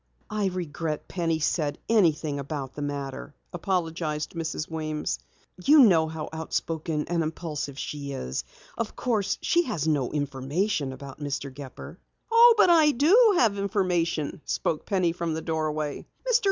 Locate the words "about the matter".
2.39-3.35